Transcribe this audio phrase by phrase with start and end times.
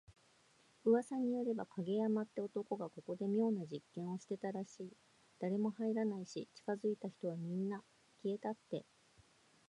[0.83, 4.89] 噂によれば、影山って男がここで妙な実験をしてたらしい。
[5.39, 7.83] 誰も入らないし、近づいた人はみんな…
[8.23, 8.83] 消えたって。